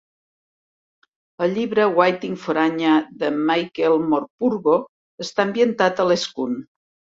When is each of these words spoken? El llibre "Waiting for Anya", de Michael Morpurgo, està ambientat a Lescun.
El 1.45 1.53
llibre 1.57 1.85
"Waiting 1.99 2.39
for 2.45 2.61
Anya", 2.63 2.95
de 3.21 3.31
Michael 3.51 3.99
Morpurgo, 4.15 4.81
està 5.29 5.49
ambientat 5.49 6.05
a 6.07 6.11
Lescun. 6.15 6.61